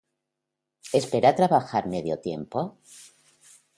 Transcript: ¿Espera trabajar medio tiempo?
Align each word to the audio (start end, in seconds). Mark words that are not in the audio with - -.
¿Espera 0.99 1.35
trabajar 1.39 1.83
medio 1.87 2.15
tiempo? 2.27 2.59